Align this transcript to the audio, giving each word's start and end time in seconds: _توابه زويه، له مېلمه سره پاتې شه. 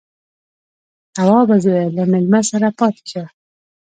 _توابه 1.15 1.55
زويه، 1.63 1.85
له 1.97 2.03
مېلمه 2.11 2.41
سره 2.51 2.67
پاتې 2.79 3.03
شه. 3.11 3.23